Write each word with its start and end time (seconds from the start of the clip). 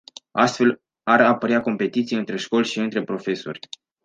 Astfel 0.31 0.81
ar 1.03 1.21
apărea 1.21 1.61
competiții 1.61 2.17
între 2.17 2.37
școli 2.37 2.65
și 2.67 2.79
între 2.79 3.03
profesori. 3.03 3.59